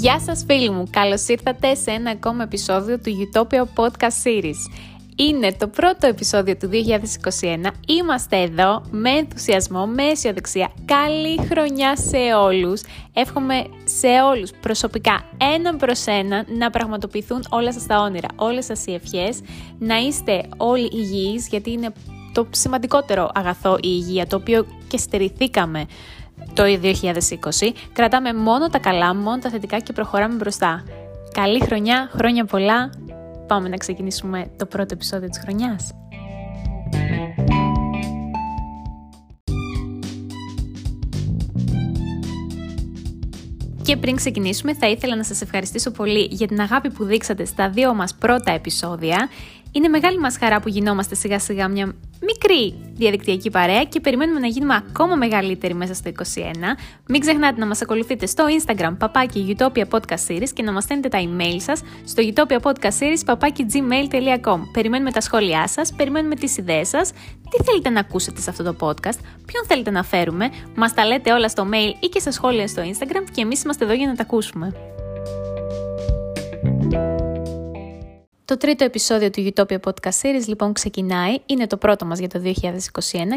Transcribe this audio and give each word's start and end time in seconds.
Γεια 0.00 0.20
σας 0.20 0.44
φίλοι 0.46 0.70
μου, 0.70 0.84
καλώς 0.90 1.28
ήρθατε 1.28 1.74
σε 1.74 1.90
ένα 1.90 2.10
ακόμα 2.10 2.42
επεισόδιο 2.42 2.98
του 2.98 3.28
Utopia 3.32 3.62
Podcast 3.74 4.24
Series. 4.24 4.72
Είναι 5.16 5.52
το 5.52 5.68
πρώτο 5.68 6.06
επεισόδιο 6.06 6.56
του 6.56 6.70
2021, 6.72 7.70
είμαστε 7.86 8.36
εδώ 8.36 8.82
με 8.90 9.10
ενθουσιασμό, 9.10 9.86
με 9.86 10.02
αισιοδεξία. 10.02 10.72
Καλή 10.84 11.40
χρονιά 11.46 11.96
σε 11.96 12.34
όλους. 12.40 12.82
Εύχομαι 13.12 13.64
σε 13.84 14.08
όλους 14.08 14.50
προσωπικά 14.60 15.24
έναν 15.54 15.76
προς 15.76 16.06
ένα 16.06 16.44
να 16.58 16.70
πραγματοποιηθούν 16.70 17.44
όλα 17.50 17.72
σας 17.72 17.86
τα 17.86 18.00
όνειρα, 18.00 18.28
όλες 18.36 18.64
σας 18.64 18.86
οι 18.86 18.94
ευχές, 18.94 19.40
να 19.78 19.96
είστε 19.96 20.42
όλοι 20.56 20.88
υγιείς 20.92 21.48
γιατί 21.48 21.70
είναι 21.70 21.92
το 22.32 22.46
σημαντικότερο 22.50 23.30
αγαθό 23.34 23.76
η 23.76 23.78
υγεία, 23.82 24.26
το 24.26 24.36
οποίο 24.36 24.66
και 24.88 24.96
στερηθήκαμε 24.98 25.86
το 26.54 26.62
2020. 26.82 27.72
Κρατάμε 27.92 28.34
μόνο 28.34 28.68
τα 28.68 28.78
καλά, 28.78 29.14
μόνο 29.14 29.38
τα 29.38 29.50
θετικά 29.50 29.78
και 29.78 29.92
προχωράμε 29.92 30.34
μπροστά. 30.34 30.84
Καλή 31.32 31.60
χρονιά, 31.60 32.10
χρόνια 32.12 32.44
πολλά. 32.44 32.90
Πάμε 33.46 33.68
να 33.68 33.76
ξεκινήσουμε 33.76 34.50
το 34.56 34.66
πρώτο 34.66 34.94
επεισόδιο 34.94 35.28
της 35.28 35.38
χρονιάς. 35.38 35.94
Και 43.82 43.96
πριν 43.96 44.16
ξεκινήσουμε 44.16 44.74
θα 44.74 44.88
ήθελα 44.88 45.16
να 45.16 45.24
σας 45.24 45.40
ευχαριστήσω 45.40 45.90
πολύ 45.90 46.28
για 46.30 46.46
την 46.46 46.60
αγάπη 46.60 46.90
που 46.90 47.04
δείξατε 47.04 47.44
στα 47.44 47.70
δύο 47.70 47.94
μας 47.94 48.14
πρώτα 48.14 48.52
επεισόδια. 48.52 49.28
Είναι 49.72 49.88
μεγάλη 49.88 50.18
μας 50.18 50.36
χαρά 50.38 50.60
που 50.60 50.68
γινόμαστε 50.68 51.14
σιγά 51.14 51.38
σιγά 51.38 51.68
μια 51.68 51.94
μικρή 52.20 52.74
διαδικτυακή 52.94 53.50
παρέα 53.50 53.84
και 53.84 54.00
περιμένουμε 54.00 54.40
να 54.40 54.46
γίνουμε 54.46 54.74
ακόμα 54.74 55.14
μεγαλύτεροι 55.14 55.74
μέσα 55.74 55.94
στο 55.94 56.10
2021. 56.16 56.20
Μην 57.08 57.20
ξεχνάτε 57.20 57.60
να 57.60 57.66
μας 57.66 57.82
ακολουθείτε 57.82 58.26
στο 58.26 58.44
Instagram 58.58 58.94
παπάκι 58.98 59.56
Utopia 59.58 59.84
Podcast 59.90 60.26
Series 60.28 60.48
και 60.54 60.62
να 60.62 60.72
μας 60.72 60.84
στέλνετε 60.84 61.08
τα 61.08 61.18
email 61.22 61.56
σας 61.56 61.82
στο 62.04 62.22
Utopia 62.34 62.60
Podcast 62.62 62.98
Series 63.00 63.22
παπάκι 63.26 63.66
gmail.com. 63.72 64.60
Περιμένουμε 64.72 65.10
τα 65.10 65.20
σχόλιά 65.20 65.68
σας, 65.68 65.92
περιμένουμε 65.96 66.34
τις 66.34 66.56
ιδέες 66.56 66.88
σας, 66.88 67.10
τι 67.50 67.64
θέλετε 67.64 67.88
να 67.88 68.00
ακούσετε 68.00 68.40
σε 68.40 68.50
αυτό 68.50 68.62
το 68.62 68.76
podcast, 68.80 69.18
ποιον 69.46 69.64
θέλετε 69.66 69.90
να 69.90 70.02
φέρουμε, 70.02 70.50
μας 70.76 70.94
τα 70.94 71.06
λέτε 71.06 71.32
όλα 71.32 71.48
στο 71.48 71.68
mail 71.72 71.94
ή 72.00 72.06
και 72.06 72.18
στα 72.18 72.30
σχόλια 72.30 72.66
στο 72.66 72.82
Instagram 72.82 73.24
και 73.32 73.40
εμείς 73.40 73.62
είμαστε 73.62 73.84
εδώ 73.84 73.94
για 73.94 74.06
να 74.06 74.14
τα 74.14 74.22
ακούσουμε. 74.22 74.74
Το 78.50 78.56
τρίτο 78.56 78.84
επεισόδιο 78.84 79.30
του 79.30 79.52
Utopia 79.54 79.76
Podcast 79.84 80.20
Series 80.22 80.46
λοιπόν 80.46 80.72
ξεκινάει, 80.72 81.36
είναι 81.46 81.66
το 81.66 81.76
πρώτο 81.76 82.06
μας 82.06 82.18
για 82.18 82.28
το 82.28 82.42
2021 82.44 82.50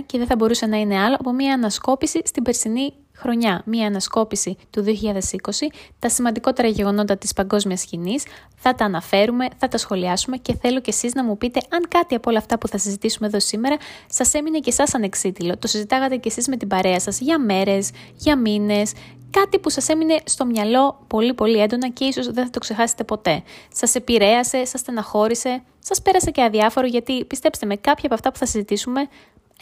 και 0.05 0.17
δεν 0.17 0.27
θα 0.27 0.35
μπορούσε 0.35 0.65
να 0.65 0.77
είναι 0.77 0.99
άλλο 0.99 1.15
από 1.19 1.33
μια 1.33 1.53
ανασκόπηση 1.53 2.21
στην 2.25 2.43
περσινή 2.43 2.93
χρονιά, 3.15 3.61
μια 3.65 3.87
ανασκόπηση 3.87 4.57
του 4.69 4.83
2020, 4.83 5.67
τα 5.99 6.09
σημαντικότερα 6.09 6.67
γεγονότα 6.67 7.17
της 7.17 7.33
παγκόσμιας 7.33 7.79
σκηνής, 7.79 8.23
θα 8.55 8.75
τα 8.75 8.85
αναφέρουμε, 8.85 9.47
θα 9.57 9.67
τα 9.67 9.77
σχολιάσουμε 9.77 10.37
και 10.37 10.55
θέλω 10.61 10.81
και 10.81 10.89
εσείς 10.89 11.13
να 11.13 11.23
μου 11.23 11.37
πείτε 11.37 11.61
αν 11.69 11.87
κάτι 11.87 12.15
από 12.15 12.29
όλα 12.29 12.39
αυτά 12.39 12.57
που 12.57 12.67
θα 12.67 12.77
συζητήσουμε 12.77 13.27
εδώ 13.27 13.39
σήμερα 13.39 13.77
σας 14.09 14.33
έμεινε 14.33 14.59
και 14.59 14.69
εσάς 14.69 14.93
ανεξίτηλο, 14.95 15.57
το 15.57 15.67
συζητάγατε 15.67 16.15
και 16.15 16.29
εσείς 16.29 16.47
με 16.47 16.57
την 16.57 16.67
παρέα 16.67 16.99
σας 16.99 17.19
για 17.19 17.39
μέρες, 17.39 17.89
για 18.15 18.37
μήνες, 18.37 18.91
κάτι 19.29 19.59
που 19.59 19.69
σας 19.69 19.89
έμεινε 19.89 20.17
στο 20.23 20.45
μυαλό 20.45 21.03
πολύ 21.07 21.33
πολύ 21.33 21.61
έντονα 21.61 21.89
και 21.89 22.05
ίσως 22.05 22.31
δεν 22.31 22.43
θα 22.43 22.49
το 22.49 22.59
ξεχάσετε 22.59 23.03
ποτέ. 23.03 23.43
Σας 23.73 23.95
επηρέασε, 23.95 24.65
σας 24.65 24.79
στεναχώρησε, 24.79 25.63
σας 25.79 26.01
πέρασε 26.01 26.31
και 26.31 26.43
αδιάφορο 26.43 26.87
γιατί 26.87 27.25
πιστέψτε 27.25 27.65
με 27.65 27.75
κάποια 27.75 28.05
από 28.05 28.13
αυτά 28.13 28.31
που 28.31 28.37
θα 28.37 28.45
συζητήσουμε 28.45 29.07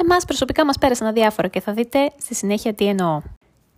εμάς 0.04 0.26
προσωπικά 0.26 0.66
μας 0.66 0.78
πέρασαν 0.78 1.08
αδιάφορο 1.08 1.48
και 1.48 1.62
θα 1.62 1.74
δείτε 1.74 2.12
στη 2.18 2.36
συνέχεια 2.36 2.74
τι 2.74 2.86
εννοώ. 2.86 3.22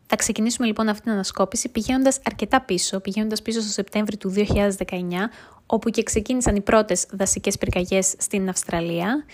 Θα 0.06 0.16
ξεκινήσουμε 0.16 0.68
λοιπόν 0.68 0.90
αυτή 0.90 1.04
την 1.04 1.12
ανασκόπηση 1.12 1.70
πηγαίνοντας 1.70 2.20
αρκετά 2.26 2.62
πίσω, 2.62 3.00
πηγαίνοντας 3.00 3.42
πίσω 3.42 3.62
στο 3.62 3.72
Σεπτέμβριο 3.72 4.18
του 4.18 4.34
2019, 4.36 5.30
όπου 5.66 5.90
και 5.90 6.04
ξεκίνησαν 6.04 6.56
οι 6.56 6.62
πρώτες 6.62 7.06
δασικές 7.12 7.58
πυρκαγιές 7.58 8.16
στην 8.18 8.50
Αυστραλία. 8.50 9.26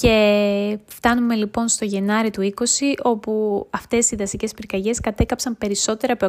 Και 0.00 0.78
φτάνουμε 0.86 1.34
λοιπόν 1.34 1.68
στο 1.68 1.84
Γενάρη 1.84 2.30
του 2.30 2.52
20, 2.56 2.62
όπου 3.02 3.66
αυτές 3.70 4.10
οι 4.10 4.16
δασικές 4.16 4.52
πυρκαγιές 4.54 5.00
κατέκαψαν 5.00 5.58
περισσότερα 5.58 6.12
από 6.12 6.26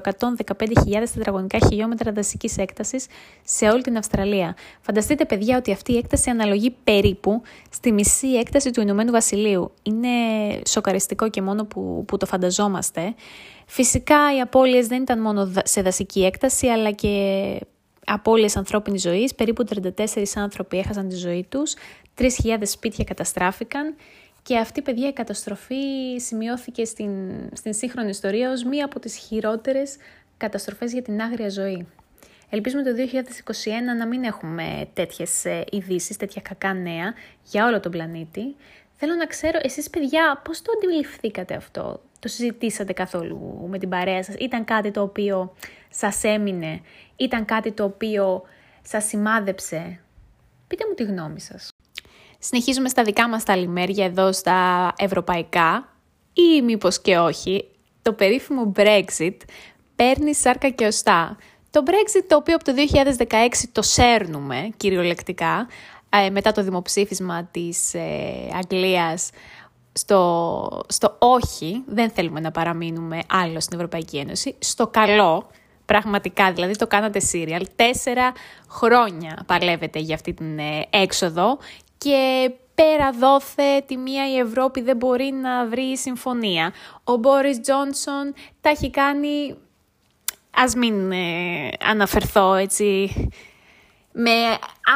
115.000 0.57 1.03
τετραγωνικά 1.13 1.57
χιλιόμετρα 1.67 2.11
δασικής 2.11 2.57
έκτασης 2.57 3.05
σε 3.43 3.69
όλη 3.69 3.81
την 3.81 3.97
Αυστραλία. 3.97 4.55
Φανταστείτε 4.81 5.25
παιδιά 5.25 5.57
ότι 5.57 5.71
αυτή 5.71 5.93
η 5.93 5.97
έκταση 5.97 6.29
αναλογεί 6.29 6.75
περίπου 6.83 7.41
στη 7.69 7.91
μισή 7.91 8.27
έκταση 8.27 8.71
του 8.71 8.81
Ηνωμένου 8.81 9.11
Βασιλείου. 9.11 9.71
Είναι 9.81 10.09
σοκαριστικό 10.67 11.29
και 11.29 11.41
μόνο 11.41 11.65
που, 11.65 12.03
που 12.07 12.17
το 12.17 12.25
φανταζόμαστε. 12.25 13.15
Φυσικά 13.65 14.35
οι 14.35 14.39
απώλειες 14.39 14.87
δεν 14.87 15.01
ήταν 15.01 15.21
μόνο 15.21 15.51
σε 15.63 15.81
δασική 15.81 16.25
έκταση, 16.25 16.67
αλλά 16.67 16.91
και 16.91 17.09
απώλειες 18.05 18.55
ανθρώπινης 18.57 19.01
ζωής. 19.01 19.35
Περίπου 19.35 19.63
34 19.63 20.23
άνθρωποι 20.35 20.77
έχασαν 20.77 21.07
τη 21.07 21.15
ζωή 21.15 21.45
τους, 21.49 21.73
3.000 22.21 22.57
σπίτια 22.63 23.03
καταστράφηκαν 23.03 23.95
και 24.43 24.57
αυτή 24.57 24.81
παιδιά 24.81 25.07
η 25.07 25.13
καταστροφή 25.13 25.75
σημειώθηκε 26.17 26.85
στην, 26.85 27.11
στην 27.53 27.73
σύγχρονη 27.73 28.09
ιστορία 28.09 28.51
ως 28.51 28.63
μία 28.63 28.85
από 28.85 28.99
τις 28.99 29.15
χειρότερες 29.15 29.95
καταστροφές 30.37 30.91
για 30.91 31.01
την 31.01 31.21
άγρια 31.21 31.49
ζωή. 31.49 31.87
Ελπίζουμε 32.49 32.83
το 32.83 32.89
2021 33.93 33.97
να 33.97 34.07
μην 34.07 34.23
έχουμε 34.23 34.87
τέτοιες 34.93 35.45
ε, 35.45 35.63
ειδήσεις, 35.71 36.17
τέτοια 36.17 36.41
κακά 36.41 36.73
νέα 36.73 37.13
για 37.43 37.65
όλο 37.65 37.79
τον 37.79 37.91
πλανήτη. 37.91 38.55
Θέλω 38.95 39.13
να 39.15 39.25
ξέρω 39.25 39.59
εσείς 39.61 39.89
παιδιά 39.89 40.41
πώς 40.43 40.61
το 40.61 40.71
αντιληφθήκατε 40.77 41.55
αυτό, 41.55 42.01
το 42.19 42.27
συζητήσατε 42.27 42.93
καθόλου 42.93 43.67
με 43.69 43.77
την 43.77 43.89
παρέα 43.89 44.23
σας, 44.23 44.35
ήταν 44.39 44.65
κάτι 44.65 44.91
το 44.91 45.01
οποίο 45.01 45.55
σας 45.89 46.23
έμεινε, 46.23 46.81
ήταν 47.15 47.45
κάτι 47.45 47.71
το 47.71 47.83
οποίο 47.83 48.43
σας 48.81 49.05
σημάδεψε; 49.05 49.99
Πείτε 50.67 50.83
μου 50.87 50.93
τη 50.93 51.03
γνώμη 51.03 51.39
σας. 51.39 51.69
Συνεχίζουμε 52.44 52.90
στα 52.90 53.03
δικά 53.03 53.29
μας 53.29 53.44
τα 53.44 53.56
λιμέρια 53.56 54.06
εδώ 54.06 54.31
στα 54.31 54.91
ευρωπαϊκά 54.97 55.88
ή 56.34 56.62
μήπως 56.62 57.02
και 57.02 57.18
όχι. 57.18 57.68
Το 58.02 58.13
περίφημο 58.13 58.72
Brexit 58.75 59.38
παίρνει 59.96 60.35
σάρκα 60.35 60.69
και 60.69 60.85
οστά. 60.85 61.38
Το 61.69 61.84
Brexit 61.85 62.24
το 62.28 62.35
οποίο 62.35 62.56
από 62.56 62.63
το 62.63 62.74
2016 63.28 63.35
το 63.72 63.81
σέρνουμε 63.81 64.69
κυριολεκτικά 64.78 65.68
ε, 66.09 66.29
μετά 66.29 66.52
το 66.52 66.63
δημοψήφισμα 66.63 67.44
της 67.52 67.94
ε, 67.94 68.02
Αγγλίας 68.53 69.29
στο, 69.94 70.84
στο 70.88 71.16
όχι, 71.19 71.84
δεν 71.88 72.09
θέλουμε 72.09 72.40
να 72.40 72.52
παραμείνουμε 72.52 73.22
άλλο 73.28 73.59
στην 73.59 73.78
Ευρωπαϊκή 73.78 74.18
Ένωση, 74.18 74.56
στο 74.59 74.88
καλό, 74.88 75.47
πραγματικά, 75.85 76.52
δηλαδή 76.52 76.75
το 76.75 76.88
κάνατε 76.88 77.19
σύριαλ, 77.19 77.68
τέσσερα 77.75 78.31
χρόνια 78.69 79.44
παλεύετε 79.46 80.00
για 80.00 80.16
αυτή 80.16 80.34
την 80.34 80.59
ε, 80.59 80.88
έξοδο 80.90 81.58
και 82.03 82.51
πέρα 82.75 83.12
δόθε 83.12 83.84
τη 83.85 83.97
μία 83.97 84.31
η 84.31 84.38
Ευρώπη 84.38 84.81
δεν 84.81 84.97
μπορεί 84.97 85.31
να 85.31 85.66
βρει 85.66 85.97
συμφωνία. 85.97 86.73
Ο 87.03 87.16
Μπόρις 87.16 87.59
Τζόνσον 87.59 88.34
τα 88.62 88.69
έχει 88.69 88.89
κάνει, 88.89 89.57
ας 90.51 90.75
μην 90.75 91.11
ε, 91.11 91.69
αναφερθώ 91.79 92.53
έτσι 92.53 93.11
με 94.11 94.31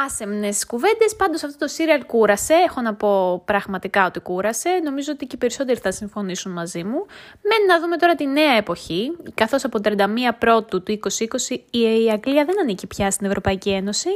άσεμνες 0.06 0.66
κουβέντες, 0.66 1.16
πάντως 1.16 1.42
αυτό 1.42 1.58
το 1.58 1.66
σύριαλ 1.66 2.06
κούρασε, 2.06 2.54
έχω 2.54 2.80
να 2.80 2.94
πω 2.94 3.42
πραγματικά 3.44 4.06
ότι 4.06 4.20
κούρασε, 4.20 4.80
νομίζω 4.84 5.12
ότι 5.12 5.26
και 5.26 5.34
οι 5.34 5.38
περισσότεροι 5.38 5.78
θα 5.78 5.90
συμφωνήσουν 5.90 6.52
μαζί 6.52 6.84
μου. 6.84 7.06
Μένει 7.42 7.66
να 7.66 7.80
δούμε 7.80 7.96
τώρα 7.96 8.14
τη 8.14 8.26
νέα 8.26 8.56
εποχή, 8.56 9.16
καθώς 9.34 9.64
από 9.64 9.78
31 9.82 9.96
Πρώτου 10.38 10.82
του 10.82 11.00
2020 11.02 11.58
η 11.70 12.10
Αγγλία 12.12 12.44
δεν 12.44 12.60
ανήκει 12.60 12.86
πια 12.86 13.10
στην 13.10 13.26
Ευρωπαϊκή 13.26 13.70
Ένωση. 13.70 14.10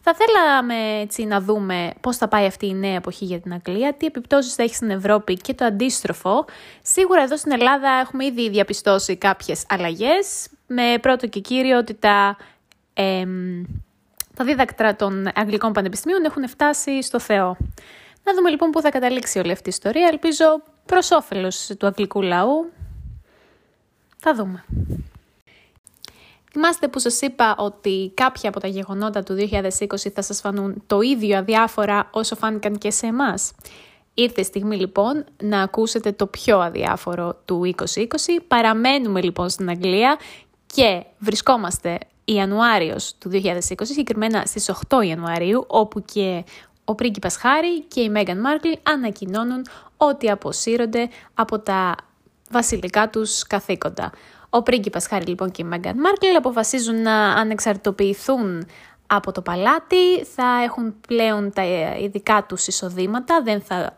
Θα 0.00 0.14
θέλαμε 0.14 1.00
έτσι 1.00 1.24
να 1.24 1.40
δούμε 1.40 1.92
πώς 2.00 2.16
θα 2.16 2.28
πάει 2.28 2.46
αυτή 2.46 2.66
η 2.66 2.74
νέα 2.74 2.94
εποχή 2.94 3.24
για 3.24 3.40
την 3.40 3.52
Αγγλία, 3.52 3.94
τι 3.94 4.06
επιπτώσεις 4.06 4.54
θα 4.54 4.62
έχει 4.62 4.74
στην 4.74 4.90
Ευρώπη 4.90 5.34
και 5.34 5.54
το 5.54 5.64
αντίστροφο. 5.64 6.44
Σίγουρα 6.82 7.22
εδώ 7.22 7.36
στην 7.36 7.52
Ελλάδα 7.52 7.90
έχουμε 7.90 8.24
ήδη 8.24 8.50
διαπιστώσει 8.50 9.16
κάποιες 9.16 9.64
αλλαγές, 9.68 10.48
με 10.66 10.98
πρώτο 11.00 11.26
και 11.26 11.40
κύριο 11.40 11.78
ότι 11.78 11.94
τα... 11.94 12.36
τα 14.34 14.44
δίδακτρα 14.44 14.96
των 14.96 15.28
Αγγλικών 15.34 15.72
Πανεπιστημίων 15.72 16.24
έχουν 16.24 16.48
φτάσει 16.48 17.02
στο 17.02 17.18
Θεό. 17.18 17.56
Να 18.24 18.34
δούμε 18.34 18.50
λοιπόν 18.50 18.70
πού 18.70 18.80
θα 18.80 18.90
καταλήξει 18.90 19.38
όλη 19.38 19.50
αυτή 19.50 19.68
η 19.68 19.72
ιστορία. 19.72 20.06
Ελπίζω 20.06 20.62
προς 20.86 21.10
όφελος 21.10 21.70
του 21.78 21.86
αγγλικού 21.86 22.22
λαού. 22.22 22.70
Θα 24.16 24.34
δούμε. 24.34 24.64
Θυμάστε 26.60 26.88
που 26.88 26.98
σας 26.98 27.20
είπα 27.20 27.54
ότι 27.58 28.12
κάποια 28.14 28.48
από 28.48 28.60
τα 28.60 28.68
γεγονότα 28.68 29.22
του 29.22 29.48
2020 29.50 29.60
θα 30.14 30.22
σας 30.22 30.40
φανούν 30.40 30.82
το 30.86 31.00
ίδιο 31.00 31.38
αδιάφορα 31.38 32.08
όσο 32.12 32.36
φάνηκαν 32.36 32.78
και 32.78 32.90
σε 32.90 33.06
εμάς. 33.06 33.52
Ήρθε 34.14 34.40
η 34.40 34.44
στιγμή 34.44 34.76
λοιπόν 34.76 35.24
να 35.42 35.62
ακούσετε 35.62 36.12
το 36.12 36.26
πιο 36.26 36.58
αδιάφορο 36.58 37.40
του 37.44 37.74
2020. 37.76 38.04
Παραμένουμε 38.48 39.22
λοιπόν 39.22 39.48
στην 39.48 39.68
Αγγλία 39.68 40.18
και 40.66 41.04
βρισκόμαστε 41.18 41.98
Ιανουάριος 42.24 43.14
του 43.18 43.30
2020, 43.32 43.50
συγκεκριμένα 43.82 44.42
στις 44.46 44.70
8 44.88 45.04
Ιανουαρίου, 45.06 45.64
όπου 45.68 46.02
και 46.02 46.44
ο 46.84 46.94
πρίγκιπας 46.94 47.36
Χάρη 47.36 47.82
και 47.82 48.00
η 48.00 48.08
Μέγαν 48.08 48.40
Μάρκλ 48.40 48.68
ανακοινώνουν 48.82 49.66
ότι 49.96 50.30
αποσύρονται 50.30 51.08
από 51.34 51.58
τα 51.58 51.94
βασιλικά 52.50 53.10
τους 53.10 53.42
καθήκοντα. 53.42 54.12
Ο 54.50 54.62
πρίγκιπας 54.62 55.06
Χάρη 55.06 55.26
λοιπόν 55.26 55.50
και 55.50 55.62
η 55.62 55.64
Μέγκαν 55.64 56.00
Μάρκλ 56.00 56.36
αποφασίζουν 56.36 57.02
να 57.02 57.14
ανεξαρτητοποιηθούν 57.14 58.66
από 59.06 59.32
το 59.32 59.42
παλάτι, 59.42 60.24
θα 60.34 60.62
έχουν 60.64 60.94
πλέον 61.08 61.52
τα 61.52 61.62
ειδικά 62.00 62.44
τους 62.48 62.66
εισοδήματα, 62.66 63.42
δεν 63.42 63.60
θα 63.60 63.96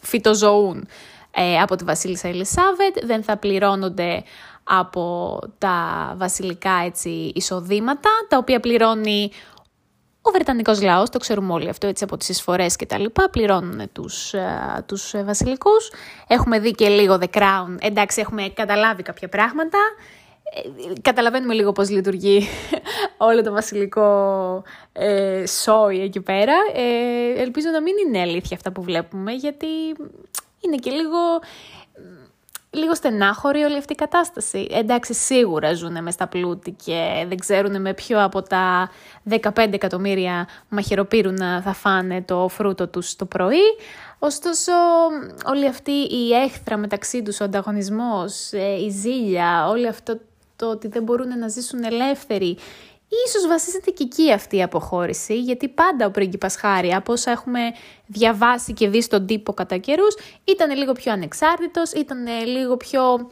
φυτοζωούν 0.00 0.86
ε, 1.30 1.60
από 1.60 1.76
τη 1.76 1.84
Βασίλισσα 1.84 2.28
Ελισάβετ, 2.28 3.04
δεν 3.04 3.22
θα 3.22 3.36
πληρώνονται 3.36 4.22
από 4.64 5.38
τα 5.58 5.76
βασιλικά 6.16 6.82
έτσι, 6.84 7.32
εισοδήματα, 7.34 8.10
τα 8.28 8.38
οποία 8.38 8.60
πληρώνει 8.60 9.30
ο 10.28 10.32
Βρετανικός 10.32 10.82
λαός, 10.82 11.10
το 11.10 11.18
ξέρουμε 11.18 11.52
όλοι 11.52 11.68
αυτό, 11.68 11.86
έτσι 11.86 12.04
από 12.04 12.16
τις 12.16 12.28
εισφορές 12.28 12.76
και 12.76 12.86
τα 12.86 12.98
λοιπά, 12.98 13.30
πληρώνουν 13.30 13.92
τους 13.92 14.34
τους 14.86 15.14
ε, 15.14 15.22
βασιλικούς. 15.22 15.90
Έχουμε 16.26 16.58
δει 16.58 16.70
και 16.70 16.88
λίγο 16.88 17.18
The 17.20 17.38
Crown. 17.38 17.76
Εντάξει, 17.80 18.20
έχουμε 18.20 18.48
καταλάβει 18.48 19.02
κάποια 19.02 19.28
πράγματα. 19.28 19.78
Ε, 20.54 20.92
καταλαβαίνουμε 21.02 21.54
λίγο 21.54 21.72
πώς 21.72 21.90
λειτουργεί 21.90 22.48
όλο 23.28 23.42
το 23.42 23.52
βασιλικό 23.52 24.62
ε, 24.92 25.46
σόι 25.46 26.00
εκεί 26.00 26.20
πέρα. 26.20 26.54
Ε, 26.74 27.40
ελπίζω 27.40 27.68
να 27.70 27.82
μην 27.82 27.94
είναι 28.06 28.20
αλήθεια 28.20 28.56
αυτά 28.56 28.72
που 28.72 28.82
βλέπουμε, 28.82 29.32
γιατί 29.32 29.66
είναι 30.60 30.76
και 30.76 30.90
λίγο 30.90 31.18
λίγο 32.70 32.94
στενάχωρη 32.94 33.62
όλη 33.62 33.76
αυτή 33.76 33.92
η 33.92 33.96
κατάσταση. 33.96 34.66
Εντάξει, 34.70 35.14
σίγουρα 35.14 35.74
ζουν 35.74 36.02
μες 36.02 36.14
στα 36.14 36.26
πλούτη 36.26 36.70
και 36.84 37.24
δεν 37.28 37.38
ξέρουν 37.38 37.80
με 37.80 37.94
ποιο 37.94 38.24
από 38.24 38.42
τα 38.42 38.90
15 39.30 39.38
εκατομμύρια 39.56 40.48
μαχαιροπύρουνα 40.68 41.62
θα 41.62 41.72
φάνε 41.72 42.22
το 42.22 42.48
φρούτο 42.48 42.88
τους 42.88 43.16
το 43.16 43.24
πρωί. 43.24 43.76
Ωστόσο, 44.18 44.72
όλη 45.44 45.66
αυτή 45.66 45.92
η 45.92 46.32
έχθρα 46.32 46.76
μεταξύ 46.76 47.22
τους, 47.22 47.40
ο 47.40 47.44
ανταγωνισμός, 47.44 48.52
ε, 48.52 48.84
η 48.86 48.90
ζήλια, 48.90 49.68
όλο 49.68 49.88
αυτό 49.88 50.18
το 50.56 50.70
ότι 50.70 50.88
δεν 50.88 51.02
μπορούν 51.02 51.38
να 51.38 51.48
ζήσουν 51.48 51.84
ελεύθεροι, 51.84 52.56
Ίσως 53.26 53.46
βασίζεται 53.46 53.90
και 53.90 54.02
εκεί 54.02 54.32
αυτή 54.32 54.56
η 54.56 54.62
αποχώρηση, 54.62 55.40
γιατί 55.40 55.68
πάντα 55.68 56.06
ο 56.06 56.10
πρίγκιπας 56.10 56.56
Χάρη, 56.56 56.94
από 56.94 57.12
όσα 57.12 57.30
έχουμε 57.30 57.60
διαβάσει 58.06 58.72
και 58.72 58.88
δει 58.88 59.02
στον 59.02 59.26
τύπο 59.26 59.52
κατά 59.52 59.76
καιρούς, 59.76 60.16
ήταν 60.44 60.76
λίγο 60.76 60.92
πιο 60.92 61.12
ανεξάρτητος, 61.12 61.92
ήταν 61.92 62.26
λίγο 62.46 62.76
πιο 62.76 63.30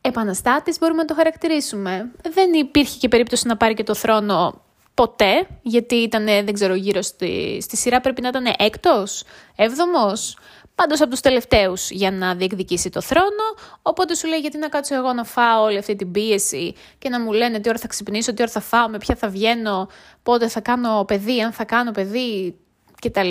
επαναστάτης, 0.00 0.78
μπορούμε 0.78 1.00
να 1.00 1.06
το 1.06 1.14
χαρακτηρίσουμε. 1.14 2.10
Δεν 2.22 2.52
υπήρχε 2.52 2.98
και 2.98 3.08
περίπτωση 3.08 3.46
να 3.46 3.56
πάρει 3.56 3.74
και 3.74 3.82
το 3.82 3.94
θρόνο 3.94 4.62
ποτέ, 4.94 5.46
γιατί 5.62 5.94
ήταν, 5.94 6.24
δεν 6.24 6.52
ξέρω, 6.52 6.74
γύρω 6.74 7.02
στη, 7.02 7.58
στη 7.62 7.76
σειρά 7.76 8.00
πρέπει 8.00 8.20
να 8.20 8.28
ήταν 8.28 8.54
έκτος, 8.58 9.24
έβδομος. 9.56 10.38
Πάντως 10.74 11.00
από 11.00 11.10
τους 11.10 11.20
τελευταίους 11.20 11.90
για 11.90 12.10
να 12.10 12.34
διεκδικήσει 12.34 12.90
το 12.90 13.00
θρόνο, 13.00 13.44
οπότε 13.82 14.14
σου 14.14 14.28
λέει 14.28 14.38
γιατί 14.38 14.58
να 14.58 14.68
κάτσω 14.68 14.94
εγώ 14.94 15.12
να 15.12 15.24
φάω 15.24 15.62
όλη 15.62 15.78
αυτή 15.78 15.96
την 15.96 16.10
πίεση 16.10 16.74
και 16.98 17.08
να 17.08 17.20
μου 17.20 17.32
λένε 17.32 17.60
τι 17.60 17.68
ώρα 17.68 17.78
θα 17.78 17.86
ξυπνήσω, 17.86 18.34
τι 18.34 18.42
ώρα 18.42 18.50
θα 18.50 18.60
φάω, 18.60 18.88
με 18.88 18.98
ποια 18.98 19.14
θα 19.14 19.28
βγαίνω, 19.28 19.88
πότε 20.22 20.48
θα 20.48 20.60
κάνω 20.60 21.04
παιδί, 21.04 21.42
αν 21.42 21.52
θα 21.52 21.64
κάνω 21.64 21.90
παιδί 21.90 22.58
κτλ. 23.00 23.30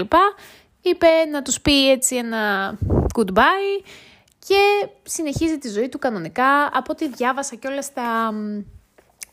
Είπε 0.81 1.07
να 1.31 1.41
τους 1.41 1.61
πει 1.61 1.89
έτσι 1.89 2.15
ένα 2.15 2.73
goodbye 3.17 3.85
και 4.39 4.89
συνεχίζει 5.03 5.57
τη 5.57 5.69
ζωή 5.69 5.89
του 5.89 5.99
κανονικά. 5.99 6.65
Από 6.65 6.91
ό,τι 6.91 7.09
διάβασα 7.09 7.55
και 7.55 7.67
όλα 7.67 7.81
στα 7.81 8.33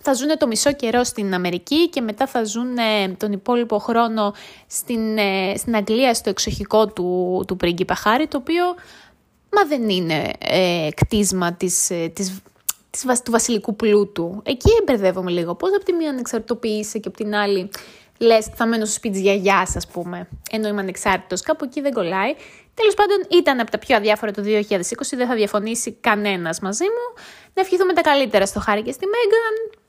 θα 0.02 0.12
ζουν 0.12 0.38
το 0.38 0.46
μισό 0.46 0.72
καιρό 0.72 1.04
στην 1.04 1.34
Αμερική 1.34 1.88
και 1.88 2.00
μετά 2.00 2.26
θα 2.26 2.44
ζουν 2.44 2.76
τον 3.16 3.32
υπόλοιπο 3.32 3.78
χρόνο 3.78 4.34
στην, 4.66 5.18
ε, 5.18 5.54
στην 5.56 5.76
Αγγλία 5.76 6.14
στο 6.14 6.30
εξοχικό 6.30 6.86
του, 6.86 7.44
του 7.46 7.56
πρίγκιπα 7.56 7.94
Χάρη, 7.94 8.26
το 8.26 8.36
οποίο 8.36 8.64
μα 9.52 9.64
δεν 9.64 9.88
είναι 9.88 10.30
ε, 10.38 10.88
κτίσμα 10.96 11.52
της, 11.52 11.90
ε, 11.90 12.08
της, 12.08 12.40
της, 12.90 13.22
του 13.22 13.30
βασιλικού 13.30 13.76
πλούτου. 13.76 14.42
Εκεί 14.44 14.70
εμπερδεύομαι 14.80 15.30
λίγο. 15.30 15.54
Πώς 15.54 15.70
από 15.74 15.84
τη 15.84 15.92
μία 15.92 16.10
ανεξαρτητοποιείσαι 16.10 16.98
και 16.98 17.08
από 17.08 17.16
την 17.16 17.34
άλλη 17.34 17.70
λες 18.18 18.46
θα 18.54 18.66
μένω 18.66 18.84
στο 18.84 18.94
σπίτι 18.94 19.14
της 19.14 19.22
γιαγιάς 19.22 19.76
ας 19.76 19.86
πούμε, 19.86 20.28
ενώ 20.50 20.68
είμαι 20.68 20.80
ανεξάρτητος. 20.80 21.40
Κάπου 21.40 21.64
εκεί 21.64 21.80
δεν 21.80 21.92
κολλάει. 21.92 22.34
Τέλος 22.74 22.94
πάντων 22.94 23.16
ήταν 23.30 23.60
από 23.60 23.70
τα 23.70 23.78
πιο 23.78 23.96
αδιάφορα 23.96 24.32
το 24.32 24.42
2020, 24.42 25.16
δεν 25.16 25.26
θα 25.26 25.34
διαφωνήσει 25.34 25.92
κανένας 25.92 26.60
μαζί 26.60 26.84
μου. 26.84 27.22
Να 27.54 27.62
ευχηθούμε 27.62 27.92
τα 27.92 28.00
καλύτερα 28.00 28.46
στο 28.46 28.60
Χάρη 28.60 28.82
και 28.82 28.92
στη 28.92 29.06
Μέγκαν 29.06 29.79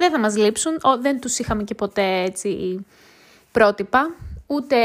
δεν 0.00 0.10
θα 0.10 0.18
μας 0.18 0.36
λείψουν, 0.36 0.80
δεν 1.00 1.20
τους 1.20 1.38
είχαμε 1.38 1.62
και 1.62 1.74
ποτέ 1.74 2.22
έτσι 2.26 2.84
πρότυπα, 3.52 4.14
ούτε 4.46 4.76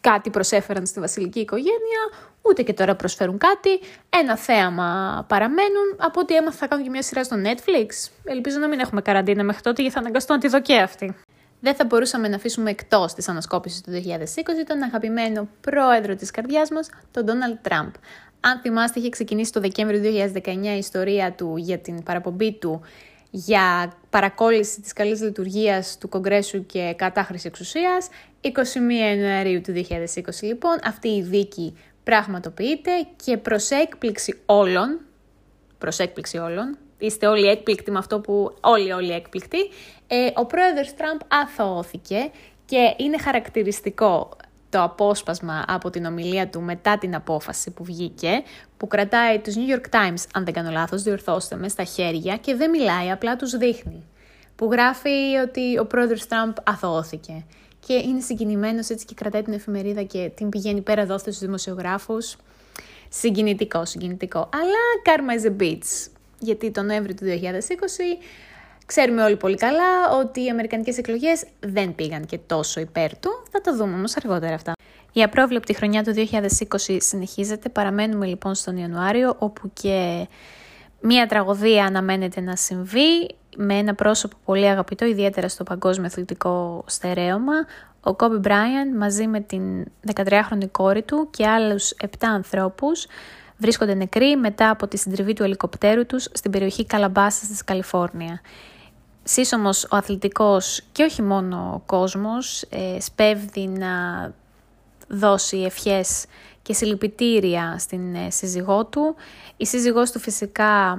κάτι 0.00 0.30
προσέφεραν 0.30 0.86
στη 0.86 1.00
βασιλική 1.00 1.40
οικογένεια, 1.40 2.02
ούτε 2.42 2.62
και 2.62 2.72
τώρα 2.72 2.94
προσφέρουν 2.94 3.38
κάτι. 3.38 3.80
Ένα 4.08 4.36
θέαμα 4.36 5.24
παραμένουν, 5.28 5.96
από 5.96 6.20
ό,τι 6.20 6.34
έμαθα 6.34 6.56
θα 6.56 6.66
κάνω 6.66 6.82
και 6.82 6.90
μια 6.90 7.02
σειρά 7.02 7.24
στο 7.24 7.36
Netflix. 7.44 8.10
Ελπίζω 8.24 8.58
να 8.58 8.68
μην 8.68 8.78
έχουμε 8.78 9.00
καραντίνα 9.00 9.42
μέχρι 9.42 9.62
τότε 9.62 9.80
γιατί 9.80 9.96
θα 9.96 10.00
αναγκαστώ 10.00 10.32
να 10.32 10.38
τη 10.38 10.48
δω 10.48 10.60
και 10.60 10.76
αυτή. 10.76 11.16
Δεν 11.60 11.74
θα 11.74 11.84
μπορούσαμε 11.84 12.28
να 12.28 12.36
αφήσουμε 12.36 12.70
εκτός 12.70 13.14
της 13.14 13.28
ανασκόπησης 13.28 13.80
του 13.80 13.90
2020 13.90 13.94
τον 14.66 14.82
αγαπημένο 14.82 15.48
πρόεδρο 15.60 16.14
της 16.14 16.30
καρδιάς 16.30 16.70
μας, 16.70 16.90
τον 17.10 17.24
Ντόναλτ 17.24 17.56
Τραμπ. 17.62 17.90
Αν 18.40 18.60
θυμάστε, 18.60 19.00
είχε 19.00 19.08
ξεκινήσει 19.08 19.52
το 19.52 19.60
Δεκέμβριο 19.60 20.00
2019 20.00 20.74
η 20.74 20.78
ιστορία 20.78 21.32
του 21.32 21.56
για 21.56 21.78
την 21.78 22.02
παραπομπή 22.02 22.52
του 22.52 22.80
για 23.30 23.92
παρακόλληση 24.10 24.80
της 24.80 24.92
καλής 24.92 25.22
λειτουργίας 25.22 25.98
του 25.98 26.08
Κογκρέσου 26.08 26.66
και 26.66 26.94
κατάχρηση 26.96 27.46
εξουσίας. 27.46 28.08
21 28.40 28.50
Ιανουαρίου 28.90 29.60
του 29.60 29.72
2020 29.72 29.82
λοιπόν 30.40 30.78
αυτή 30.84 31.08
η 31.08 31.22
δίκη 31.22 31.76
πραγματοποιείται 32.04 32.90
και 33.24 33.36
προς 33.36 33.70
έκπληξη 33.70 34.40
όλων, 34.46 35.00
προς 35.78 35.98
έκπληξη 35.98 36.38
όλων, 36.38 36.78
είστε 36.98 37.26
όλοι 37.26 37.46
έκπληκτοι 37.46 37.90
με 37.90 37.98
αυτό 37.98 38.20
που 38.20 38.56
όλοι 38.60 38.92
όλοι 38.92 39.12
έκπληκτοι, 39.12 39.58
ε, 40.06 40.30
ο 40.34 40.46
πρόεδρος 40.46 40.94
Τραμπ 40.94 41.20
αθωώθηκε 41.28 42.30
και 42.64 42.94
είναι 42.96 43.18
χαρακτηριστικό 43.18 44.36
το 44.70 44.82
απόσπασμα 44.82 45.64
από 45.68 45.90
την 45.90 46.04
ομιλία 46.04 46.48
του 46.48 46.60
μετά 46.60 46.98
την 46.98 47.14
απόφαση 47.14 47.70
που 47.70 47.84
βγήκε, 47.84 48.42
που 48.76 48.86
κρατάει 48.86 49.38
τους 49.38 49.54
New 49.56 49.74
York 49.74 49.94
Times, 49.94 50.24
αν 50.34 50.44
δεν 50.44 50.54
κάνω 50.54 50.70
λάθος, 50.70 51.02
διορθώστε 51.02 51.56
με, 51.56 51.68
στα 51.68 51.84
χέρια 51.84 52.36
και 52.36 52.54
δεν 52.54 52.70
μιλάει, 52.70 53.10
απλά 53.10 53.36
τους 53.36 53.56
δείχνει. 53.56 54.06
Που 54.56 54.68
γράφει 54.70 55.36
ότι 55.44 55.78
ο 55.78 55.86
πρόεδρος 55.86 56.26
Τραμπ 56.26 56.54
αθωώθηκε. 56.64 57.44
Και 57.86 57.94
είναι 57.94 58.20
συγκινημένος 58.20 58.88
έτσι 58.88 59.04
και 59.04 59.14
κρατάει 59.14 59.42
την 59.42 59.52
εφημερίδα 59.52 60.02
και 60.02 60.30
την 60.34 60.48
πηγαίνει 60.48 60.80
πέρα 60.80 61.00
εδώ 61.00 61.18
στους 61.18 61.38
δημοσιογράφους. 61.38 62.36
Συγκινητικό, 63.08 63.84
συγκινητικό. 63.84 64.38
Αλλά 64.38 64.78
karma 65.04 65.42
is 65.42 65.50
a 65.50 65.62
bitch. 65.62 66.10
Γιατί 66.38 66.70
το 66.70 66.82
Νοέμβριο 66.82 67.14
του 67.14 67.24
2020 67.24 68.22
Ξέρουμε 68.88 69.22
όλοι 69.22 69.36
πολύ 69.36 69.56
καλά 69.56 70.10
ότι 70.20 70.44
οι 70.44 70.48
αμερικανικές 70.48 70.98
εκλογές 70.98 71.44
δεν 71.60 71.94
πήγαν 71.94 72.26
και 72.26 72.38
τόσο 72.38 72.80
υπέρ 72.80 73.18
του. 73.18 73.42
Θα 73.50 73.60
το 73.60 73.76
δούμε 73.76 73.94
όμως 73.94 74.16
αργότερα 74.16 74.54
αυτά. 74.54 74.72
Η 75.12 75.22
απρόβλεπτη 75.22 75.74
χρονιά 75.74 76.02
του 76.02 76.14
2020 76.78 76.96
συνεχίζεται. 76.98 77.68
Παραμένουμε 77.68 78.26
λοιπόν 78.26 78.54
στον 78.54 78.76
Ιανουάριο 78.76 79.36
όπου 79.38 79.70
και 79.72 80.26
μία 81.00 81.26
τραγωδία 81.26 81.84
αναμένεται 81.84 82.40
να 82.40 82.56
συμβεί 82.56 83.36
με 83.56 83.74
ένα 83.74 83.94
πρόσωπο 83.94 84.36
πολύ 84.44 84.68
αγαπητό, 84.68 85.04
ιδιαίτερα 85.04 85.48
στο 85.48 85.64
παγκόσμιο 85.64 86.06
αθλητικό 86.06 86.84
στερέωμα. 86.86 87.54
Ο 88.00 88.14
Κόμπι 88.14 88.36
Μπράιαν 88.36 88.96
μαζί 88.96 89.26
με 89.26 89.40
την 89.40 89.84
13χρονη 90.14 90.70
κόρη 90.70 91.02
του 91.02 91.28
και 91.30 91.46
άλλους 91.46 91.94
7 92.02 92.06
ανθρώπους 92.20 93.06
βρίσκονται 93.56 93.94
νεκροί 93.94 94.36
μετά 94.36 94.70
από 94.70 94.88
τη 94.88 94.96
συντριβή 94.96 95.32
του 95.32 95.42
ελικοπτέρου 95.42 96.06
τους 96.06 96.28
στην 96.32 96.50
περιοχή 96.50 96.86
Καλαμπάσας 96.86 97.48
της 97.48 97.64
Καλιφόρνια 97.64 98.40
σύσσωμος 99.28 99.84
ο 99.84 99.96
αθλητικός 99.96 100.82
και 100.92 101.02
όχι 101.02 101.22
μόνο 101.22 101.72
ο 101.74 101.82
κόσμος 101.86 102.62
ε, 102.62 103.00
σπέβδει 103.00 103.66
να 103.66 103.88
δώσει 105.08 105.56
ευχές 105.56 106.24
και 106.62 106.72
συλληπιτήρια 106.72 107.76
στην 107.78 108.14
ε, 108.14 108.30
σύζυγό 108.30 108.84
του. 108.84 109.14
Η 109.56 109.66
σύζυγός 109.66 110.10
του 110.10 110.18
φυσικά 110.18 110.98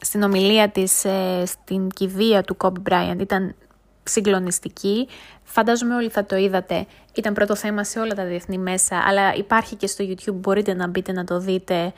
στην 0.00 0.22
ομιλία 0.22 0.68
της 0.68 1.04
ε, 1.04 1.42
στην 1.46 1.88
κηδεία 1.88 2.42
του 2.42 2.56
Κόμπι 2.56 2.80
Μπράιαντ 2.80 3.20
ήταν 3.20 3.54
συγκλονιστική. 4.02 5.08
Φαντάζομαι 5.44 5.94
όλοι 5.94 6.08
θα 6.08 6.24
το 6.24 6.36
είδατε. 6.36 6.86
Ήταν 7.14 7.34
πρώτο 7.34 7.56
θέμα 7.56 7.84
σε 7.84 7.98
όλα 7.98 8.14
τα 8.14 8.24
διεθνή 8.24 8.58
μέσα, 8.58 9.02
αλλά 9.06 9.34
υπάρχει 9.34 9.76
και 9.76 9.86
στο 9.86 10.04
YouTube, 10.08 10.34
μπορείτε 10.34 10.74
να 10.74 10.86
μπείτε 10.86 11.12
να 11.12 11.24
το 11.24 11.38
δείτε. 11.38 11.92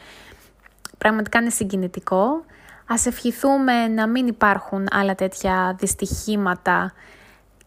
Πραγματικά 0.99 1.41
είναι 1.41 1.51
συγκινητικό. 1.51 2.45
Ας 2.93 3.07
ευχηθούμε 3.07 3.89
να 3.89 4.07
μην 4.07 4.27
υπάρχουν 4.27 4.87
άλλα 4.91 5.15
τέτοια 5.15 5.77
δυστυχήματα 5.79 6.93